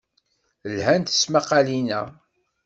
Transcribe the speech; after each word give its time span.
Lhant 0.73 1.07
tesmaqqalin-a. 1.13 2.01